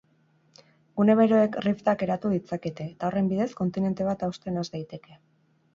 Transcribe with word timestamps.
Gune 1.01 1.15
beroek 1.19 1.59
riftak 1.65 2.07
eratu 2.07 2.33
ditzakete, 2.37 2.89
eta 2.97 3.09
horren 3.11 3.31
bidez, 3.35 3.51
kontinente 3.63 4.11
bat 4.13 4.29
hausten 4.31 4.61
has 4.65 4.71
daiteke. 4.77 5.25